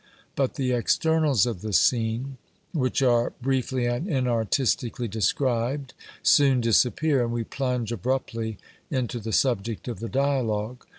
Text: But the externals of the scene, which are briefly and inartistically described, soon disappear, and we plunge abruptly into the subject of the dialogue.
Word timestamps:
But 0.35 0.55
the 0.55 0.71
externals 0.71 1.45
of 1.45 1.61
the 1.61 1.73
scene, 1.73 2.37
which 2.73 3.03
are 3.03 3.33
briefly 3.39 3.85
and 3.85 4.07
inartistically 4.07 5.07
described, 5.07 5.93
soon 6.23 6.59
disappear, 6.59 7.23
and 7.23 7.31
we 7.31 7.43
plunge 7.43 7.91
abruptly 7.91 8.57
into 8.89 9.19
the 9.19 9.31
subject 9.31 9.87
of 9.87 9.99
the 9.99 10.09
dialogue. 10.09 10.87